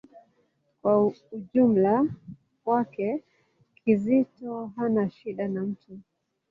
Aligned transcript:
Kwa 0.81 1.13
ujumla 1.31 2.05
wake, 2.65 3.23
Kizito 3.83 4.71
hana 4.75 5.09
shida 5.09 5.47
na 5.47 5.61
mtu. 5.63 5.99